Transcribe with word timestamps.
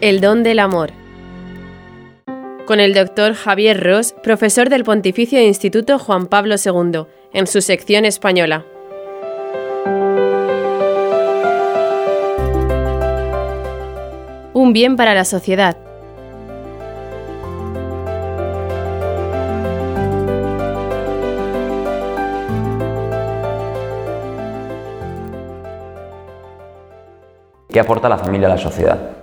El 0.00 0.22
don 0.22 0.42
del 0.42 0.60
amor. 0.60 0.92
Con 2.64 2.80
el 2.80 2.94
doctor 2.94 3.34
Javier 3.34 3.78
Ross, 3.84 4.14
profesor 4.22 4.70
del 4.70 4.82
Pontificio 4.82 5.38
Instituto 5.42 5.98
Juan 5.98 6.26
Pablo 6.26 6.54
II, 6.54 7.04
en 7.34 7.46
su 7.46 7.60
sección 7.60 8.06
española. 8.06 8.64
Un 14.54 14.72
bien 14.72 14.96
para 14.96 15.12
la 15.12 15.26
sociedad. 15.26 15.76
¿Qué 27.68 27.78
aporta 27.78 28.08
la 28.08 28.16
familia 28.16 28.46
a 28.46 28.52
la 28.52 28.58
sociedad? 28.58 29.19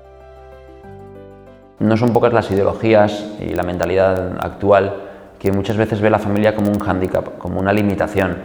No 1.79 1.95
son 1.95 2.11
pocas 2.11 2.33
las 2.33 2.49
ideologías 2.49 3.25
y 3.39 3.53
la 3.53 3.63
mentalidad 3.63 4.37
actual 4.39 4.95
que 5.37 5.51
muchas 5.51 5.77
veces 5.77 6.01
ve 6.01 6.09
la 6.09 6.17
familia 6.17 6.55
como 6.55 6.71
un 6.71 6.79
hándicap, 6.79 7.37
como 7.37 7.59
una 7.59 7.71
limitación. 7.71 8.35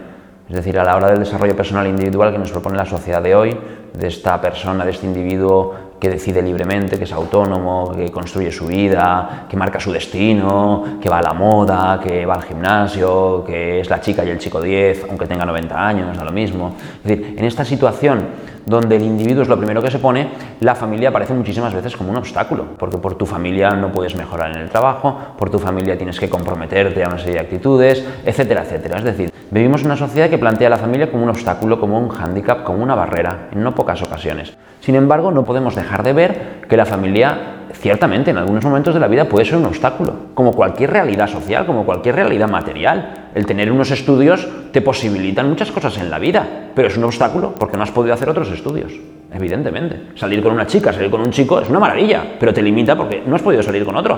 Es 0.47 0.55
decir, 0.55 0.77
a 0.77 0.83
la 0.83 0.95
hora 0.95 1.07
del 1.07 1.19
desarrollo 1.19 1.55
personal 1.55 1.87
individual 1.87 2.31
que 2.31 2.37
nos 2.37 2.51
propone 2.51 2.77
la 2.77 2.85
sociedad 2.85 3.23
de 3.23 3.33
hoy, 3.33 3.57
de 3.93 4.07
esta 4.07 4.39
persona, 4.39 4.85
de 4.85 4.91
este 4.91 5.07
individuo 5.07 5.73
que 5.99 6.09
decide 6.09 6.41
libremente, 6.41 6.97
que 6.97 7.05
es 7.05 7.11
autónomo, 7.13 7.93
que 7.95 8.11
construye 8.11 8.51
su 8.51 8.67
vida, 8.67 9.45
que 9.49 9.55
marca 9.55 9.79
su 9.79 9.91
destino, 9.91 10.99
que 11.01 11.09
va 11.09 11.19
a 11.19 11.21
la 11.21 11.33
moda, 11.33 11.99
que 12.03 12.25
va 12.25 12.35
al 12.35 12.43
gimnasio, 12.43 13.43
que 13.45 13.79
es 13.79 13.89
la 13.89 14.01
chica 14.01 14.23
y 14.25 14.29
el 14.29 14.37
chico 14.37 14.61
10, 14.61 15.05
aunque 15.09 15.25
tenga 15.25 15.45
90 15.45 15.87
años, 15.87 16.17
da 16.17 16.25
lo 16.25 16.31
mismo. 16.33 16.75
Es 17.03 17.09
decir, 17.09 17.35
en 17.37 17.45
esta 17.45 17.63
situación 17.63 18.27
donde 18.65 18.95
el 18.95 19.03
individuo 19.03 19.43
es 19.43 19.49
lo 19.49 19.57
primero 19.57 19.81
que 19.81 19.91
se 19.91 19.99
pone, 19.99 20.29
la 20.59 20.75
familia 20.75 21.09
aparece 21.09 21.33
muchísimas 21.33 21.73
veces 21.73 21.95
como 21.95 22.11
un 22.11 22.17
obstáculo, 22.17 22.65
porque 22.77 22.97
por 22.97 23.15
tu 23.15 23.25
familia 23.25 23.71
no 23.71 23.91
puedes 23.91 24.15
mejorar 24.15 24.51
en 24.51 24.61
el 24.61 24.69
trabajo, 24.69 25.17
por 25.37 25.49
tu 25.49 25.59
familia 25.59 25.97
tienes 25.97 26.19
que 26.19 26.29
comprometerte 26.29 27.03
a 27.03 27.07
una 27.07 27.17
serie 27.17 27.35
de 27.35 27.39
actitudes, 27.41 28.05
etcétera, 28.25 28.63
etcétera. 28.63 28.97
Es 28.97 29.03
decir, 29.03 29.31
vivimos 29.51 29.83
una 29.83 29.97
sociedad 29.97 30.29
que 30.29 30.37
plantea 30.37 30.67
a 30.67 30.71
la 30.71 30.77
familia 30.77 31.11
como 31.11 31.23
un 31.23 31.29
obstáculo, 31.29 31.79
como 31.79 31.97
un 31.99 32.09
hándicap, 32.09 32.63
como 32.63 32.83
una 32.83 32.95
barrera, 32.95 33.49
en 33.51 33.63
no 33.63 33.75
pocas 33.75 34.01
ocasiones. 34.01 34.53
Sin 34.79 34.95
embargo, 34.95 35.31
no 35.31 35.45
podemos 35.45 35.75
dejar 35.75 36.03
de 36.03 36.13
ver 36.13 36.61
que 36.67 36.75
la 36.75 36.85
familia 36.85 37.52
ciertamente 37.83 38.31
en 38.31 38.37
algunos 38.37 38.63
momentos 38.63 38.93
de 38.93 38.99
la 39.01 39.09
vida 39.09 39.25
puede 39.25 39.43
ser 39.43 39.57
un 39.57 39.65
obstáculo, 39.65 40.13
como 40.33 40.53
cualquier 40.53 40.89
realidad 40.89 41.27
social, 41.27 41.65
como 41.65 41.83
cualquier 41.83 42.15
realidad 42.15 42.47
material. 42.47 43.27
El 43.35 43.45
tener 43.45 43.69
unos 43.69 43.91
estudios 43.91 44.47
te 44.71 44.81
posibilitan 44.81 45.49
muchas 45.49 45.69
cosas 45.69 45.97
en 45.97 46.09
la 46.09 46.17
vida, 46.17 46.47
pero 46.73 46.87
es 46.87 46.95
un 46.95 47.03
obstáculo 47.03 47.53
porque 47.53 47.75
no 47.75 47.83
has 47.83 47.91
podido 47.91 48.13
hacer 48.13 48.29
otros 48.29 48.49
estudios, 48.51 48.93
evidentemente. 49.33 49.99
Salir 50.15 50.41
con 50.41 50.53
una 50.53 50.65
chica, 50.65 50.93
salir 50.93 51.11
con 51.11 51.19
un 51.19 51.31
chico 51.31 51.59
es 51.59 51.69
una 51.69 51.79
maravilla, 51.79 52.23
pero 52.39 52.53
te 52.53 52.61
limita 52.61 52.95
porque 52.95 53.21
no 53.25 53.35
has 53.35 53.41
podido 53.41 53.61
salir 53.61 53.83
con 53.83 53.97
otro. 53.97 54.17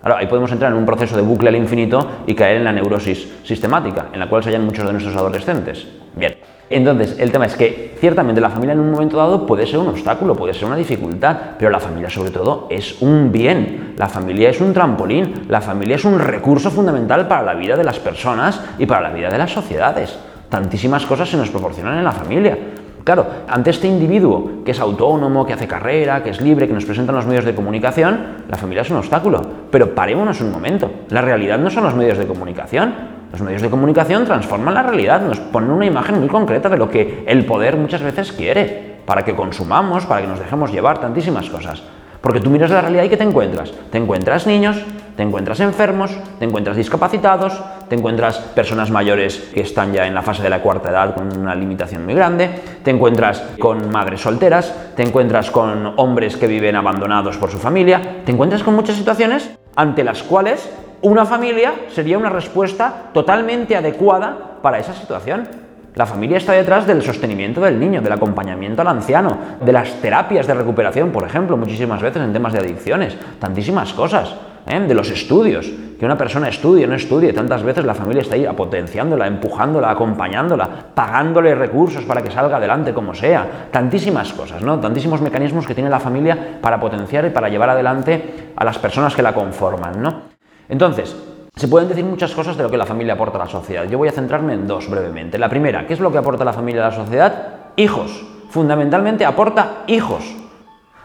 Ahora, 0.00 0.18
ahí 0.18 0.28
podemos 0.28 0.52
entrar 0.52 0.70
en 0.70 0.78
un 0.78 0.86
proceso 0.86 1.16
de 1.16 1.22
bucle 1.22 1.48
al 1.48 1.56
infinito 1.56 2.22
y 2.28 2.34
caer 2.36 2.58
en 2.58 2.64
la 2.64 2.72
neurosis 2.72 3.40
sistemática, 3.42 4.06
en 4.12 4.20
la 4.20 4.28
cual 4.28 4.44
se 4.44 4.50
hallan 4.50 4.64
muchos 4.64 4.86
de 4.86 4.92
nuestros 4.92 5.16
adolescentes. 5.16 5.84
Bien. 6.14 6.36
Entonces, 6.72 7.16
el 7.18 7.30
tema 7.30 7.44
es 7.44 7.54
que 7.54 7.94
ciertamente 8.00 8.40
la 8.40 8.48
familia 8.48 8.72
en 8.72 8.80
un 8.80 8.90
momento 8.90 9.18
dado 9.18 9.44
puede 9.44 9.66
ser 9.66 9.78
un 9.78 9.88
obstáculo, 9.88 10.34
puede 10.34 10.54
ser 10.54 10.64
una 10.64 10.76
dificultad, 10.76 11.36
pero 11.58 11.70
la 11.70 11.78
familia 11.78 12.08
sobre 12.08 12.30
todo 12.30 12.66
es 12.70 13.02
un 13.02 13.30
bien, 13.30 13.92
la 13.98 14.08
familia 14.08 14.48
es 14.48 14.60
un 14.60 14.72
trampolín, 14.72 15.44
la 15.48 15.60
familia 15.60 15.96
es 15.96 16.04
un 16.06 16.18
recurso 16.18 16.70
fundamental 16.70 17.28
para 17.28 17.42
la 17.42 17.54
vida 17.54 17.76
de 17.76 17.84
las 17.84 17.98
personas 17.98 18.58
y 18.78 18.86
para 18.86 19.02
la 19.02 19.10
vida 19.10 19.28
de 19.28 19.36
las 19.36 19.50
sociedades. 19.50 20.18
Tantísimas 20.48 21.04
cosas 21.04 21.28
se 21.28 21.36
nos 21.36 21.50
proporcionan 21.50 21.98
en 21.98 22.04
la 22.04 22.12
familia. 22.12 22.58
Claro, 23.04 23.26
ante 23.48 23.70
este 23.70 23.88
individuo 23.88 24.62
que 24.64 24.70
es 24.70 24.80
autónomo, 24.80 25.44
que 25.44 25.52
hace 25.52 25.66
carrera, 25.66 26.22
que 26.22 26.30
es 26.30 26.40
libre, 26.40 26.66
que 26.66 26.74
nos 26.74 26.86
presentan 26.86 27.16
los 27.16 27.26
medios 27.26 27.44
de 27.44 27.54
comunicación, 27.54 28.44
la 28.48 28.56
familia 28.56 28.82
es 28.82 28.90
un 28.90 28.96
obstáculo. 28.96 29.42
Pero 29.70 29.94
parémonos 29.94 30.40
un 30.40 30.52
momento. 30.52 30.90
La 31.10 31.20
realidad 31.20 31.58
no 31.58 31.68
son 31.68 31.84
los 31.84 31.94
medios 31.94 32.16
de 32.16 32.26
comunicación. 32.26 33.21
Los 33.32 33.40
medios 33.40 33.62
de 33.62 33.70
comunicación 33.70 34.26
transforman 34.26 34.74
la 34.74 34.82
realidad, 34.82 35.22
nos 35.22 35.40
ponen 35.40 35.70
una 35.70 35.86
imagen 35.86 36.20
muy 36.20 36.28
concreta 36.28 36.68
de 36.68 36.76
lo 36.76 36.90
que 36.90 37.24
el 37.26 37.46
poder 37.46 37.78
muchas 37.78 38.02
veces 38.02 38.30
quiere, 38.30 38.92
para 39.06 39.24
que 39.24 39.34
consumamos, 39.34 40.04
para 40.04 40.20
que 40.20 40.28
nos 40.28 40.38
dejemos 40.38 40.70
llevar 40.70 40.98
tantísimas 40.98 41.48
cosas. 41.48 41.82
Porque 42.20 42.40
tú 42.40 42.50
miras 42.50 42.70
la 42.70 42.82
realidad 42.82 43.04
y 43.04 43.08
¿qué 43.08 43.16
te 43.16 43.24
encuentras? 43.24 43.72
Te 43.90 43.98
encuentras 43.98 44.46
niños, 44.46 44.84
te 45.16 45.22
encuentras 45.22 45.60
enfermos, 45.60 46.16
te 46.38 46.44
encuentras 46.44 46.76
discapacitados, 46.76 47.60
te 47.88 47.96
encuentras 47.96 48.38
personas 48.38 48.90
mayores 48.90 49.50
que 49.52 49.62
están 49.62 49.92
ya 49.92 50.06
en 50.06 50.14
la 50.14 50.22
fase 50.22 50.42
de 50.42 50.50
la 50.50 50.60
cuarta 50.60 50.90
edad 50.90 51.14
con 51.14 51.36
una 51.36 51.54
limitación 51.54 52.04
muy 52.04 52.14
grande, 52.14 52.50
te 52.84 52.90
encuentras 52.90 53.42
con 53.58 53.90
madres 53.90 54.20
solteras, 54.20 54.92
te 54.94 55.02
encuentras 55.02 55.50
con 55.50 55.94
hombres 55.96 56.36
que 56.36 56.46
viven 56.46 56.76
abandonados 56.76 57.38
por 57.38 57.50
su 57.50 57.58
familia, 57.58 58.22
te 58.24 58.32
encuentras 58.32 58.62
con 58.62 58.74
muchas 58.74 58.96
situaciones 58.96 59.50
ante 59.74 60.04
las 60.04 60.22
cuales 60.22 60.70
una 61.02 61.26
familia 61.26 61.74
sería 61.88 62.16
una 62.16 62.30
respuesta 62.30 63.10
totalmente 63.12 63.76
adecuada 63.76 64.58
para 64.62 64.78
esa 64.78 64.94
situación. 64.94 65.48
La 65.94 66.06
familia 66.06 66.38
está 66.38 66.52
detrás 66.52 66.86
del 66.86 67.02
sostenimiento 67.02 67.60
del 67.60 67.78
niño, 67.78 68.00
del 68.00 68.12
acompañamiento 68.12 68.80
al 68.80 68.88
anciano, 68.88 69.36
de 69.60 69.72
las 69.72 70.00
terapias 70.00 70.46
de 70.46 70.54
recuperación, 70.54 71.10
por 71.10 71.24
ejemplo, 71.24 71.56
muchísimas 71.56 72.00
veces 72.00 72.22
en 72.22 72.32
temas 72.32 72.52
de 72.54 72.60
adicciones, 72.60 73.16
tantísimas 73.38 73.92
cosas, 73.92 74.34
¿eh? 74.66 74.80
de 74.80 74.94
los 74.94 75.10
estudios, 75.10 75.70
que 75.98 76.06
una 76.06 76.16
persona 76.16 76.48
estudie 76.48 76.86
o 76.86 76.88
no 76.88 76.94
estudie, 76.94 77.32
tantas 77.32 77.62
veces 77.62 77.84
la 77.84 77.94
familia 77.94 78.22
está 78.22 78.36
ahí 78.36 78.46
potenciándola, 78.56 79.26
empujándola, 79.26 79.90
acompañándola, 79.90 80.68
pagándole 80.94 81.54
recursos 81.54 82.04
para 82.04 82.22
que 82.22 82.30
salga 82.30 82.56
adelante 82.56 82.94
como 82.94 83.12
sea, 83.12 83.68
tantísimas 83.70 84.32
cosas, 84.32 84.62
¿no? 84.62 84.78
tantísimos 84.80 85.20
mecanismos 85.20 85.66
que 85.66 85.74
tiene 85.74 85.90
la 85.90 86.00
familia 86.00 86.58
para 86.62 86.80
potenciar 86.80 87.26
y 87.26 87.30
para 87.30 87.48
llevar 87.48 87.68
adelante 87.70 88.52
a 88.56 88.64
las 88.64 88.78
personas 88.78 89.14
que 89.14 89.22
la 89.22 89.34
conforman. 89.34 90.00
¿no? 90.00 90.31
Entonces, 90.72 91.14
se 91.54 91.68
pueden 91.68 91.86
decir 91.86 92.02
muchas 92.02 92.32
cosas 92.32 92.56
de 92.56 92.62
lo 92.62 92.70
que 92.70 92.78
la 92.78 92.86
familia 92.86 93.12
aporta 93.12 93.36
a 93.36 93.44
la 93.44 93.46
sociedad. 93.46 93.84
Yo 93.84 93.98
voy 93.98 94.08
a 94.08 94.12
centrarme 94.12 94.54
en 94.54 94.66
dos 94.66 94.88
brevemente. 94.88 95.38
La 95.38 95.50
primera, 95.50 95.86
¿qué 95.86 95.92
es 95.92 96.00
lo 96.00 96.10
que 96.10 96.16
aporta 96.16 96.46
la 96.46 96.54
familia 96.54 96.86
a 96.86 96.88
la 96.88 96.96
sociedad? 96.96 97.46
Hijos. 97.76 98.24
Fundamentalmente 98.48 99.26
aporta 99.26 99.82
hijos. 99.86 100.34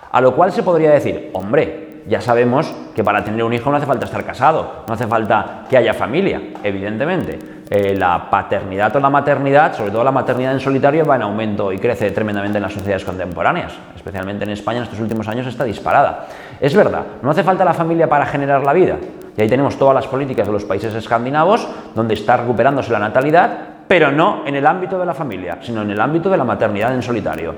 A 0.09 0.21
lo 0.21 0.33
cual 0.37 0.53
se 0.53 0.63
podría 0.63 0.91
decir, 0.91 1.31
hombre, 1.33 2.03
ya 2.07 2.21
sabemos 2.21 2.73
que 2.95 3.03
para 3.03 3.25
tener 3.25 3.43
un 3.43 3.51
hijo 3.51 3.69
no 3.69 3.75
hace 3.75 3.85
falta 3.85 4.05
estar 4.05 4.23
casado, 4.23 4.85
no 4.87 4.93
hace 4.93 5.05
falta 5.05 5.65
que 5.69 5.75
haya 5.75 5.93
familia, 5.93 6.41
evidentemente. 6.63 7.37
Eh, 7.69 7.93
la 7.97 8.29
paternidad 8.29 8.95
o 8.95 9.01
la 9.01 9.09
maternidad, 9.09 9.75
sobre 9.75 9.91
todo 9.91 10.01
la 10.05 10.13
maternidad 10.13 10.53
en 10.53 10.61
solitario, 10.61 11.05
va 11.05 11.17
en 11.17 11.23
aumento 11.23 11.73
y 11.73 11.77
crece 11.77 12.11
tremendamente 12.11 12.57
en 12.57 12.61
las 12.61 12.71
sociedades 12.71 13.03
contemporáneas, 13.03 13.73
especialmente 13.97 14.45
en 14.45 14.51
España 14.51 14.77
en 14.77 14.83
estos 14.85 15.01
últimos 15.01 15.27
años 15.27 15.45
está 15.45 15.65
disparada. 15.65 16.27
Es 16.61 16.73
verdad, 16.73 17.03
no 17.21 17.31
hace 17.31 17.43
falta 17.43 17.65
la 17.65 17.73
familia 17.73 18.07
para 18.07 18.25
generar 18.25 18.63
la 18.63 18.71
vida, 18.71 18.95
y 19.37 19.41
ahí 19.41 19.47
tenemos 19.47 19.77
todas 19.77 19.93
las 19.93 20.07
políticas 20.07 20.47
de 20.47 20.53
los 20.53 20.65
países 20.65 20.93
escandinavos, 20.95 21.67
donde 21.93 22.15
está 22.15 22.37
recuperándose 22.37 22.91
la 22.91 22.97
natalidad, 22.97 23.57
pero 23.87 24.11
no 24.11 24.41
en 24.47 24.55
el 24.55 24.65
ámbito 24.65 24.97
de 24.97 25.05
la 25.05 25.13
familia, 25.13 25.59
sino 25.61 25.83
en 25.83 25.91
el 25.91 26.01
ámbito 26.01 26.29
de 26.29 26.37
la 26.37 26.43
maternidad 26.43 26.93
en 26.93 27.03
solitario. 27.03 27.53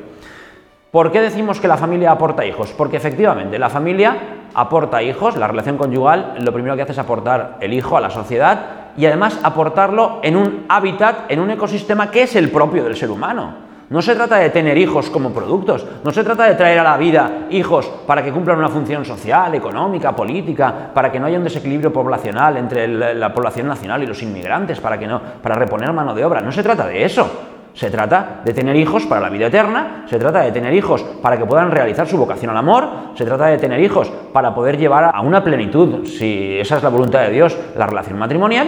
¿Por 0.92 1.10
qué 1.10 1.22
decimos 1.22 1.60
que 1.62 1.70
la 1.70 1.78
familia 1.78 2.12
aporta 2.12 2.46
hijos? 2.46 2.74
Porque 2.78 2.98
efectivamente 2.98 3.58
la 3.58 3.70
familia 3.70 4.18
aporta 4.54 5.02
hijos, 5.02 5.38
la 5.38 5.48
relación 5.48 5.78
conyugal 5.78 6.36
lo 6.42 6.52
primero 6.52 6.76
que 6.76 6.82
hace 6.82 6.92
es 6.92 7.00
aportar 7.00 7.58
el 7.62 7.74
hijo 7.74 7.96
a 7.96 8.02
la 8.02 8.10
sociedad 8.10 8.60
y 8.98 9.06
además 9.06 9.40
aportarlo 9.42 10.20
en 10.22 10.36
un 10.36 10.66
hábitat, 10.68 11.32
en 11.32 11.40
un 11.40 11.52
ecosistema 11.52 12.12
que 12.12 12.24
es 12.24 12.36
el 12.36 12.52
propio 12.52 12.84
del 12.84 12.98
ser 12.98 13.10
humano. 13.10 13.69
No 13.90 14.04
se 14.04 14.14
trata 14.14 14.38
de 14.38 14.52
tener 14.52 14.78
hijos 14.78 15.10
como 15.10 15.32
productos, 15.32 15.84
no 16.04 16.12
se 16.12 16.24
trata 16.24 16.46
de 16.46 16.54
traer 16.54 16.78
a 16.78 16.84
la 16.84 16.96
vida 16.96 17.48
hijos 17.50 17.88
para 18.06 18.24
que 18.24 18.32
cumplan 18.32 18.60
una 18.60 18.70
función 18.70 19.04
social, 19.04 19.56
económica, 19.56 20.16
política, 20.16 20.92
para 20.94 21.12
que 21.12 21.20
no 21.20 21.26
haya 21.26 21.40
un 21.40 21.44
desequilibrio 21.44 21.92
poblacional 21.92 22.58
entre 22.58 22.88
la 22.88 23.34
población 23.34 23.68
nacional 23.68 24.04
y 24.04 24.06
los 24.06 24.22
inmigrantes, 24.22 24.80
para, 24.80 25.00
que 25.00 25.08
no, 25.08 25.20
para 25.42 25.56
reponer 25.56 25.92
mano 25.92 26.14
de 26.14 26.24
obra. 26.24 26.40
No 26.40 26.52
se 26.52 26.62
trata 26.62 26.86
de 26.86 27.04
eso. 27.04 27.28
Se 27.74 27.90
trata 27.90 28.42
de 28.46 28.54
tener 28.54 28.76
hijos 28.76 29.06
para 29.06 29.22
la 29.22 29.30
vida 29.30 29.48
eterna, 29.48 30.04
se 30.08 30.20
trata 30.20 30.42
de 30.42 30.52
tener 30.52 30.74
hijos 30.74 31.02
para 31.22 31.38
que 31.38 31.46
puedan 31.46 31.72
realizar 31.72 32.08
su 32.08 32.18
vocación 32.18 32.52
al 32.52 32.58
amor, 32.58 32.90
se 33.16 33.26
trata 33.26 33.46
de 33.46 33.58
tener 33.58 33.80
hijos 33.80 34.12
para 34.34 34.54
poder 34.54 34.78
llevar 34.78 35.12
a 35.14 35.22
una 35.22 35.44
plenitud, 35.44 36.06
si 36.06 36.60
esa 36.60 36.78
es 36.78 36.84
la 36.84 36.90
voluntad 36.90 37.22
de 37.22 37.30
Dios, 37.30 37.58
la 37.76 37.88
relación 37.88 38.20
matrimonial, 38.20 38.68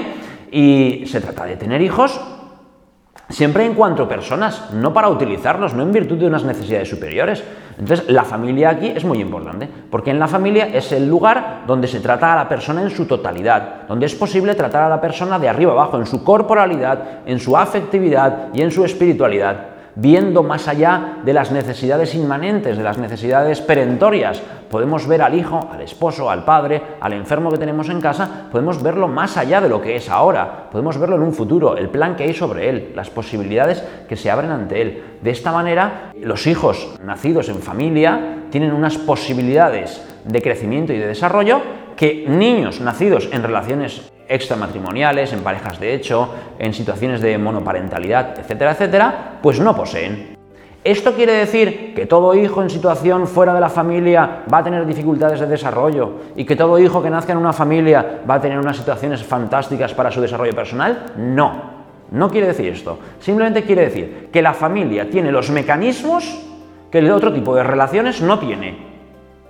y 0.52 1.04
se 1.08 1.20
trata 1.20 1.46
de 1.46 1.58
tener 1.58 1.82
hijos 1.82 2.22
siempre 3.32 3.66
en 3.66 3.74
cuanto 3.74 4.04
a 4.04 4.10
personas, 4.10 4.72
no 4.74 4.94
para 4.94 5.10
utilizarlos, 5.10 5.74
no 5.74 5.84
en 5.84 5.92
virtud 5.92 6.18
de 6.18 6.28
unas 6.28 6.44
necesidades 6.44 6.90
superiores. 6.90 7.44
Entonces, 7.78 8.10
la 8.10 8.24
familia 8.24 8.70
aquí 8.70 8.92
es 8.96 9.04
muy 9.04 9.20
importante, 9.20 9.68
porque 9.90 10.12
en 10.12 10.20
la 10.20 10.28
familia 10.28 10.68
es 10.68 10.92
el 10.92 11.08
lugar 11.08 11.64
donde 11.66 11.88
se 11.88 12.00
trata 12.00 12.34
a 12.34 12.36
la 12.36 12.50
persona 12.50 12.82
en 12.82 12.90
su 12.90 13.06
totalidad, 13.06 13.88
donde 13.88 14.06
es 14.06 14.16
posible 14.16 14.54
tratar 14.56 14.84
a 14.84 14.90
la 14.90 15.02
persona 15.02 15.40
de 15.40 15.50
arriba 15.50 15.72
abajo, 15.72 15.98
en 15.98 16.06
su 16.06 16.24
corporalidad, 16.24 17.22
en 17.26 17.40
su 17.40 17.58
afectividad 17.58 18.50
y 18.54 18.62
en 18.62 18.72
su 18.72 18.86
espiritualidad. 18.86 19.71
Viendo 19.96 20.44
más 20.44 20.68
allá 20.68 21.18
de 21.24 21.34
las 21.34 21.52
necesidades 21.52 22.16
inmanentes, 22.16 22.78
de 22.78 22.84
las 22.84 22.98
necesidades 22.98 23.62
perentorias. 23.62 24.42
Podemos 24.70 25.06
ver 25.08 25.22
al 25.22 25.36
hijo, 25.36 25.70
al 25.72 25.82
esposo, 25.82 26.30
al 26.30 26.46
padre, 26.46 26.82
al 27.02 27.14
enfermo 27.14 27.52
que 27.52 27.58
tenemos 27.58 27.90
en 27.90 28.00
casa, 28.00 28.48
podemos 28.52 28.82
verlo 28.82 29.08
más 29.08 29.36
allá 29.36 29.60
de 29.60 29.68
lo 29.68 29.82
que 29.82 29.96
es 29.96 30.10
ahora, 30.10 30.70
podemos 30.72 30.98
verlo 30.98 31.18
en 31.18 31.24
un 31.24 31.34
futuro, 31.34 31.76
el 31.76 31.90
plan 31.90 32.16
que 32.16 32.24
hay 32.24 32.34
sobre 32.34 32.70
él, 32.70 32.94
las 32.96 33.10
posibilidades 33.10 33.84
que 34.08 34.16
se 34.16 34.32
abren 34.32 34.52
ante 34.52 34.82
él. 34.82 35.04
De 35.22 35.32
esta 35.32 35.52
manera, 35.52 36.12
los 36.22 36.48
hijos 36.48 36.96
nacidos 37.04 37.50
en 37.50 37.60
familia 37.60 38.46
tienen 38.50 38.72
unas 38.72 38.98
posibilidades 38.98 40.02
de 40.24 40.42
crecimiento 40.42 40.94
y 40.94 41.00
de 41.00 41.08
desarrollo 41.08 41.62
que 41.96 42.26
niños 42.28 42.80
nacidos 42.80 43.30
en 43.32 43.44
relaciones 43.44 44.12
extramatrimoniales, 44.32 45.34
en 45.34 45.42
parejas 45.42 45.80
de 45.80 45.94
hecho, 45.94 46.34
en 46.58 46.74
situaciones 46.74 47.22
de 47.22 47.38
monoparentalidad, 47.38 48.40
etcétera, 48.40 48.72
etcétera, 48.72 49.40
pues 49.42 49.60
no 49.60 49.76
poseen. 49.76 50.38
¿Esto 50.84 51.14
quiere 51.14 51.34
decir 51.34 51.94
que 51.94 52.08
todo 52.08 52.34
hijo 52.34 52.64
en 52.64 52.70
situación 52.72 53.28
fuera 53.28 53.54
de 53.54 53.60
la 53.60 53.70
familia 53.70 54.44
va 54.52 54.60
a 54.60 54.64
tener 54.64 54.84
dificultades 54.88 55.40
de 55.40 55.46
desarrollo 55.46 56.14
y 56.36 56.44
que 56.44 56.56
todo 56.56 56.80
hijo 56.80 57.04
que 57.04 57.10
nazca 57.12 57.34
en 57.34 57.38
una 57.38 57.54
familia 57.54 58.22
va 58.28 58.36
a 58.36 58.42
tener 58.42 58.58
unas 58.58 58.78
situaciones 58.78 59.24
fantásticas 59.24 59.94
para 59.94 60.10
su 60.10 60.22
desarrollo 60.22 60.56
personal? 60.56 61.06
No, 61.18 61.62
no 62.10 62.32
quiere 62.32 62.48
decir 62.48 62.70
esto. 62.70 62.98
Simplemente 63.20 63.64
quiere 63.64 63.84
decir 63.84 64.30
que 64.34 64.42
la 64.42 64.54
familia 64.54 65.08
tiene 65.08 65.32
los 65.32 65.52
mecanismos 65.52 66.48
que 66.90 66.98
el 66.98 67.12
otro 67.12 67.32
tipo 67.32 67.56
de 67.56 67.64
relaciones 67.64 68.22
no 68.22 68.40
tiene. 68.40 68.91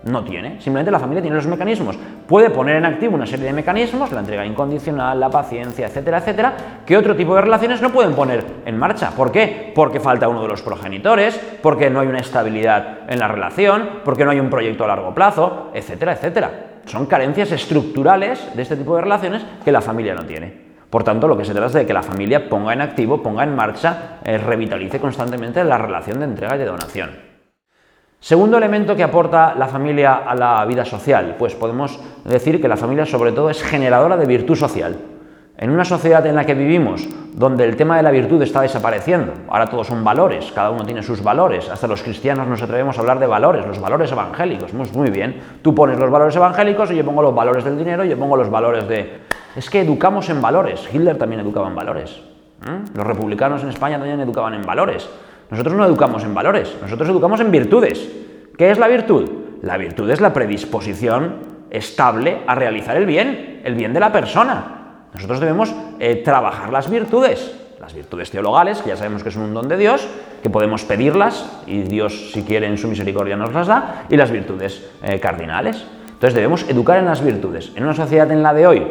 No 0.03 0.23
tiene, 0.23 0.59
simplemente 0.59 0.89
la 0.89 0.99
familia 0.99 1.21
tiene 1.21 1.35
los 1.35 1.45
mecanismos. 1.45 1.95
Puede 2.27 2.49
poner 2.49 2.77
en 2.77 2.85
activo 2.85 3.13
una 3.13 3.27
serie 3.27 3.45
de 3.45 3.53
mecanismos, 3.53 4.11
la 4.11 4.21
entrega 4.21 4.43
incondicional, 4.43 5.19
la 5.19 5.29
paciencia, 5.29 5.85
etcétera, 5.85 6.17
etcétera, 6.17 6.53
que 6.85 6.97
otro 6.97 7.15
tipo 7.15 7.35
de 7.35 7.41
relaciones 7.41 7.83
no 7.83 7.91
pueden 7.91 8.13
poner 8.13 8.43
en 8.65 8.77
marcha. 8.77 9.11
¿Por 9.11 9.31
qué? 9.31 9.71
Porque 9.75 9.99
falta 9.99 10.27
uno 10.27 10.41
de 10.41 10.47
los 10.47 10.63
progenitores, 10.63 11.39
porque 11.61 11.91
no 11.91 11.99
hay 11.99 12.07
una 12.07 12.19
estabilidad 12.19 13.01
en 13.07 13.19
la 13.19 13.27
relación, 13.27 14.01
porque 14.03 14.25
no 14.25 14.31
hay 14.31 14.39
un 14.39 14.49
proyecto 14.49 14.85
a 14.85 14.87
largo 14.87 15.13
plazo, 15.13 15.69
etcétera, 15.73 16.13
etcétera. 16.13 16.51
Son 16.85 17.05
carencias 17.05 17.51
estructurales 17.51 18.55
de 18.55 18.61
este 18.63 18.75
tipo 18.75 18.95
de 18.95 19.03
relaciones 19.03 19.45
que 19.63 19.71
la 19.71 19.81
familia 19.81 20.15
no 20.15 20.25
tiene. 20.25 20.71
Por 20.89 21.03
tanto, 21.03 21.27
lo 21.27 21.37
que 21.37 21.45
se 21.45 21.53
trata 21.53 21.67
es 21.67 21.73
de 21.73 21.85
que 21.85 21.93
la 21.93 22.03
familia 22.03 22.49
ponga 22.49 22.73
en 22.73 22.81
activo, 22.81 23.21
ponga 23.21 23.43
en 23.43 23.55
marcha, 23.55 24.19
eh, 24.23 24.37
revitalice 24.39 24.99
constantemente 24.99 25.63
la 25.63 25.77
relación 25.77 26.19
de 26.19 26.25
entrega 26.25 26.55
y 26.55 26.59
de 26.59 26.65
donación. 26.65 27.30
Segundo 28.21 28.59
elemento 28.59 28.95
que 28.95 29.01
aporta 29.01 29.55
la 29.55 29.67
familia 29.67 30.13
a 30.13 30.35
la 30.35 30.63
vida 30.65 30.85
social, 30.85 31.37
pues 31.39 31.55
podemos 31.55 31.99
decir 32.23 32.61
que 32.61 32.67
la 32.67 32.77
familia 32.77 33.03
sobre 33.03 33.31
todo 33.31 33.49
es 33.49 33.63
generadora 33.63 34.15
de 34.15 34.27
virtud 34.27 34.55
social. 34.55 34.95
En 35.57 35.71
una 35.71 35.83
sociedad 35.83 36.23
en 36.27 36.35
la 36.35 36.45
que 36.45 36.53
vivimos, 36.53 37.09
donde 37.33 37.65
el 37.65 37.75
tema 37.75 37.97
de 37.97 38.03
la 38.03 38.11
virtud 38.11 38.39
está 38.43 38.61
desapareciendo, 38.61 39.33
ahora 39.49 39.65
todos 39.65 39.87
son 39.87 40.03
valores, 40.03 40.51
cada 40.53 40.69
uno 40.69 40.85
tiene 40.85 41.01
sus 41.01 41.23
valores, 41.23 41.67
hasta 41.67 41.87
los 41.87 42.03
cristianos 42.03 42.47
nos 42.47 42.61
atrevemos 42.61 42.95
a 42.95 43.01
hablar 43.01 43.17
de 43.17 43.25
valores, 43.25 43.65
los 43.65 43.81
valores 43.81 44.11
evangélicos, 44.11 44.71
muy, 44.71 44.87
muy 44.93 45.09
bien, 45.09 45.41
tú 45.63 45.73
pones 45.73 45.97
los 45.97 46.11
valores 46.11 46.35
evangélicos 46.35 46.91
y 46.91 46.97
yo 46.97 47.03
pongo 47.03 47.23
los 47.23 47.33
valores 47.33 47.63
del 47.63 47.75
dinero 47.75 48.05
y 48.05 48.09
yo 48.09 48.19
pongo 48.19 48.37
los 48.37 48.51
valores 48.51 48.87
de... 48.87 49.21
Es 49.55 49.67
que 49.67 49.81
educamos 49.81 50.29
en 50.29 50.43
valores, 50.43 50.87
Hitler 50.93 51.17
también 51.17 51.41
educaba 51.41 51.67
en 51.69 51.75
valores, 51.75 52.21
los 52.93 53.07
republicanos 53.07 53.63
en 53.63 53.69
España 53.69 53.97
también 53.97 54.19
educaban 54.19 54.53
en 54.53 54.61
valores, 54.61 55.09
nosotros 55.51 55.75
no 55.75 55.85
educamos 55.85 56.23
en 56.23 56.33
valores, 56.33 56.73
nosotros 56.81 57.09
educamos 57.09 57.41
en 57.41 57.51
virtudes. 57.51 58.09
¿Qué 58.57 58.71
es 58.71 58.79
la 58.79 58.87
virtud? 58.87 59.29
La 59.61 59.77
virtud 59.77 60.09
es 60.09 60.21
la 60.21 60.31
predisposición 60.31 61.35
estable 61.69 62.39
a 62.47 62.55
realizar 62.55 62.95
el 62.95 63.05
bien, 63.05 63.61
el 63.65 63.75
bien 63.75 63.93
de 63.93 63.99
la 63.99 64.13
persona. 64.13 65.07
Nosotros 65.13 65.41
debemos 65.41 65.75
eh, 65.99 66.21
trabajar 66.23 66.71
las 66.71 66.89
virtudes, 66.89 67.53
las 67.81 67.93
virtudes 67.93 68.31
teologales, 68.31 68.81
que 68.81 68.89
ya 68.89 68.95
sabemos 68.95 69.23
que 69.23 69.31
son 69.31 69.43
un 69.43 69.53
don 69.53 69.67
de 69.67 69.75
Dios, 69.75 70.07
que 70.41 70.49
podemos 70.49 70.85
pedirlas 70.85 71.61
y 71.67 71.81
Dios, 71.81 72.31
si 72.31 72.43
quiere, 72.43 72.67
en 72.67 72.77
su 72.77 72.87
misericordia 72.87 73.35
nos 73.35 73.53
las 73.53 73.67
da, 73.67 74.05
y 74.09 74.15
las 74.15 74.31
virtudes 74.31 74.89
eh, 75.03 75.19
cardinales. 75.19 75.85
Entonces 76.05 76.33
debemos 76.33 76.69
educar 76.69 76.97
en 76.97 77.05
las 77.05 77.21
virtudes. 77.21 77.73
En 77.75 77.83
una 77.83 77.93
sociedad 77.93 78.31
en 78.31 78.41
la 78.41 78.53
de 78.53 78.67
hoy, 78.67 78.87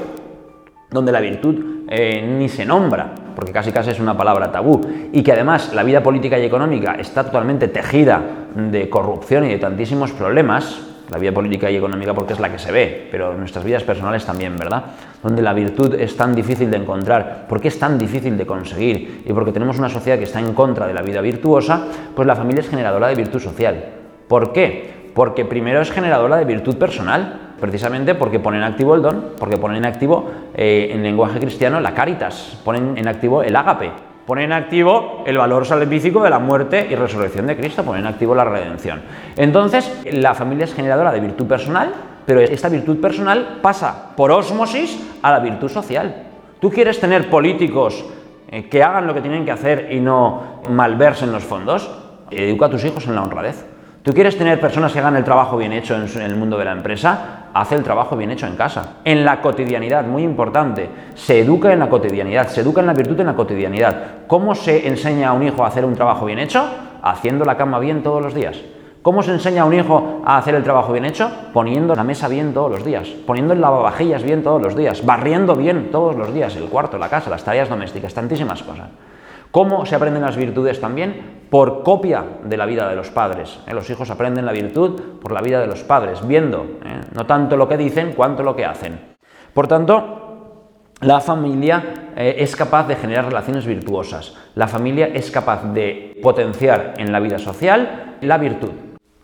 donde 0.90 1.12
la 1.12 1.20
virtud 1.20 1.84
eh, 1.88 2.22
ni 2.38 2.48
se 2.48 2.64
nombra, 2.64 3.12
porque 3.34 3.52
casi 3.52 3.72
casi 3.72 3.90
es 3.90 4.00
una 4.00 4.16
palabra 4.16 4.50
tabú, 4.50 4.80
y 5.12 5.22
que 5.22 5.32
además 5.32 5.72
la 5.74 5.82
vida 5.82 6.02
política 6.02 6.38
y 6.38 6.44
económica 6.44 6.96
está 6.98 7.24
totalmente 7.24 7.68
tejida 7.68 8.22
de 8.54 8.88
corrupción 8.90 9.44
y 9.44 9.48
de 9.48 9.58
tantísimos 9.58 10.12
problemas, 10.12 10.90
la 11.10 11.18
vida 11.18 11.32
política 11.32 11.70
y 11.70 11.76
económica 11.76 12.14
porque 12.14 12.34
es 12.34 12.40
la 12.40 12.50
que 12.50 12.58
se 12.58 12.70
ve, 12.70 13.08
pero 13.10 13.36
nuestras 13.36 13.64
vidas 13.64 13.82
personales 13.82 14.24
también, 14.24 14.56
¿verdad? 14.56 14.84
Donde 15.22 15.42
la 15.42 15.52
virtud 15.52 15.94
es 15.94 16.16
tan 16.16 16.34
difícil 16.34 16.70
de 16.70 16.76
encontrar, 16.76 17.46
porque 17.48 17.68
es 17.68 17.78
tan 17.78 17.98
difícil 17.98 18.38
de 18.38 18.46
conseguir 18.46 19.22
y 19.26 19.32
porque 19.32 19.52
tenemos 19.52 19.78
una 19.78 19.88
sociedad 19.88 20.18
que 20.18 20.24
está 20.24 20.38
en 20.38 20.54
contra 20.54 20.86
de 20.86 20.94
la 20.94 21.02
vida 21.02 21.20
virtuosa, 21.20 21.84
pues 22.14 22.26
la 22.26 22.36
familia 22.36 22.60
es 22.60 22.68
generadora 22.68 23.08
de 23.08 23.16
virtud 23.16 23.40
social. 23.40 23.84
¿Por 24.28 24.52
qué? 24.52 25.10
Porque 25.12 25.44
primero 25.44 25.80
es 25.80 25.90
generadora 25.90 26.36
de 26.36 26.44
virtud 26.44 26.76
personal, 26.76 27.49
precisamente 27.60 28.14
porque 28.14 28.40
ponen 28.40 28.62
en 28.62 28.68
activo 28.68 28.94
el 28.94 29.02
don, 29.02 29.32
porque 29.38 29.56
ponen 29.56 29.78
en 29.78 29.86
activo 29.86 30.30
eh, 30.54 30.90
en 30.92 31.02
lenguaje 31.02 31.38
cristiano 31.38 31.80
la 31.80 31.94
caritas, 31.94 32.58
ponen 32.64 32.96
en 32.96 33.06
activo 33.06 33.42
el 33.42 33.54
ágape, 33.54 33.90
ponen 34.26 34.46
en 34.46 34.52
activo 34.52 35.22
el 35.26 35.38
valor 35.38 35.66
salvífico 35.66 36.22
de 36.22 36.30
la 36.30 36.38
muerte 36.38 36.86
y 36.90 36.94
resurrección 36.94 37.46
de 37.46 37.56
Cristo, 37.56 37.84
ponen 37.84 38.02
en 38.02 38.08
activo 38.08 38.34
la 38.34 38.44
redención. 38.44 39.02
Entonces, 39.36 40.04
la 40.12 40.34
familia 40.34 40.64
es 40.64 40.74
generadora 40.74 41.12
de 41.12 41.20
virtud 41.20 41.46
personal, 41.46 41.92
pero 42.26 42.40
esta 42.40 42.68
virtud 42.68 43.00
personal 43.00 43.58
pasa 43.62 44.14
por 44.16 44.30
osmosis 44.30 45.00
a 45.22 45.30
la 45.30 45.40
virtud 45.40 45.68
social. 45.68 46.26
Tú 46.60 46.70
quieres 46.70 47.00
tener 47.00 47.30
políticos 47.30 48.04
eh, 48.48 48.68
que 48.68 48.82
hagan 48.82 49.06
lo 49.06 49.14
que 49.14 49.20
tienen 49.20 49.44
que 49.44 49.52
hacer 49.52 49.88
y 49.92 50.00
no 50.00 50.60
malversen 50.70 51.32
los 51.32 51.44
fondos, 51.44 51.90
educa 52.30 52.66
a 52.66 52.70
tus 52.70 52.84
hijos 52.84 53.06
en 53.06 53.14
la 53.14 53.22
honradez. 53.22 53.69
¿Tú 54.02 54.14
quieres 54.14 54.38
tener 54.38 54.58
personas 54.58 54.94
que 54.94 54.98
hagan 54.98 55.16
el 55.16 55.24
trabajo 55.24 55.58
bien 55.58 55.74
hecho 55.74 55.94
en 55.94 56.22
el 56.22 56.34
mundo 56.34 56.56
de 56.56 56.64
la 56.64 56.72
empresa? 56.72 57.48
Haz 57.52 57.72
el 57.72 57.82
trabajo 57.82 58.16
bien 58.16 58.30
hecho 58.30 58.46
en 58.46 58.56
casa. 58.56 58.94
En 59.04 59.26
la 59.26 59.42
cotidianidad, 59.42 60.06
muy 60.06 60.22
importante. 60.22 60.88
Se 61.14 61.40
educa 61.40 61.70
en 61.70 61.80
la 61.80 61.90
cotidianidad, 61.90 62.48
se 62.48 62.62
educa 62.62 62.80
en 62.80 62.86
la 62.86 62.94
virtud 62.94 63.20
en 63.20 63.26
la 63.26 63.34
cotidianidad. 63.34 64.26
¿Cómo 64.26 64.54
se 64.54 64.88
enseña 64.88 65.28
a 65.28 65.32
un 65.34 65.42
hijo 65.42 65.62
a 65.62 65.66
hacer 65.66 65.84
un 65.84 65.94
trabajo 65.94 66.24
bien 66.24 66.38
hecho? 66.38 66.66
Haciendo 67.02 67.44
la 67.44 67.58
cama 67.58 67.78
bien 67.78 68.02
todos 68.02 68.22
los 68.22 68.32
días. 68.32 68.56
¿Cómo 69.02 69.22
se 69.22 69.32
enseña 69.32 69.62
a 69.62 69.64
un 69.66 69.74
hijo 69.74 70.22
a 70.24 70.38
hacer 70.38 70.54
el 70.54 70.64
trabajo 70.64 70.94
bien 70.94 71.04
hecho? 71.04 71.30
Poniendo 71.52 71.94
la 71.94 72.02
mesa 72.02 72.26
bien 72.26 72.54
todos 72.54 72.70
los 72.70 72.82
días, 72.82 73.06
poniendo 73.26 73.52
el 73.52 73.60
lavavajillas 73.60 74.22
bien 74.22 74.42
todos 74.42 74.62
los 74.62 74.76
días, 74.76 75.04
barriendo 75.04 75.54
bien 75.54 75.90
todos 75.90 76.16
los 76.16 76.32
días 76.32 76.56
el 76.56 76.70
cuarto, 76.70 76.96
la 76.96 77.10
casa, 77.10 77.28
las 77.28 77.44
tareas 77.44 77.68
domésticas, 77.68 78.14
tantísimas 78.14 78.62
cosas. 78.62 78.88
¿Cómo 79.50 79.84
se 79.84 79.94
aprenden 79.94 80.22
las 80.22 80.36
virtudes 80.36 80.80
también? 80.80 81.39
Por 81.50 81.82
copia 81.82 82.24
de 82.44 82.56
la 82.56 82.64
vida 82.64 82.88
de 82.88 82.94
los 82.96 83.10
padres. 83.10 83.58
¿eh? 83.66 83.74
Los 83.74 83.90
hijos 83.90 84.08
aprenden 84.10 84.46
la 84.46 84.52
virtud 84.52 85.00
por 85.20 85.32
la 85.32 85.40
vida 85.40 85.60
de 85.60 85.66
los 85.66 85.82
padres, 85.82 86.26
viendo, 86.26 86.78
¿eh? 86.84 87.00
no 87.12 87.26
tanto 87.26 87.56
lo 87.56 87.68
que 87.68 87.76
dicen 87.76 88.12
cuanto 88.12 88.44
lo 88.44 88.54
que 88.54 88.64
hacen. 88.64 89.16
Por 89.52 89.66
tanto, 89.66 90.20
la 91.00 91.20
familia 91.20 92.12
eh, 92.14 92.36
es 92.38 92.54
capaz 92.54 92.86
de 92.86 92.94
generar 92.94 93.24
relaciones 93.24 93.66
virtuosas. 93.66 94.34
La 94.54 94.68
familia 94.68 95.06
es 95.06 95.30
capaz 95.30 95.64
de 95.72 96.18
potenciar 96.22 96.94
en 96.98 97.10
la 97.10 97.18
vida 97.18 97.38
social 97.38 98.16
la 98.20 98.38
virtud. 98.38 98.70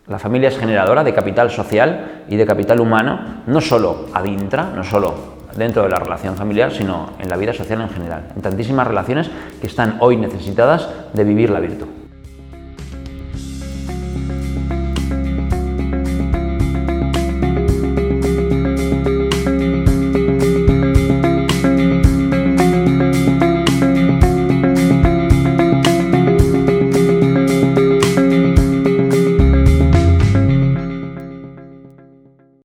La 0.07 0.19
familia 0.19 0.49
es 0.49 0.57
generadora 0.57 1.03
de 1.03 1.13
capital 1.13 1.51
social 1.51 2.25
y 2.27 2.35
de 2.35 2.45
capital 2.45 2.79
humano, 2.79 3.43
no 3.45 3.61
solo 3.61 4.07
ad 4.13 4.25
intra, 4.25 4.71
no 4.75 4.83
solo 4.83 5.37
dentro 5.55 5.83
de 5.83 5.89
la 5.89 5.99
relación 5.99 6.35
familiar, 6.35 6.71
sino 6.71 7.11
en 7.19 7.29
la 7.29 7.37
vida 7.37 7.53
social 7.53 7.81
en 7.81 7.89
general, 7.89 8.27
en 8.35 8.41
tantísimas 8.41 8.87
relaciones 8.87 9.29
que 9.61 9.67
están 9.67 9.97
hoy 9.99 10.17
necesitadas 10.17 10.89
de 11.13 11.23
vivir 11.23 11.49
la 11.49 11.59
virtud. 11.59 11.96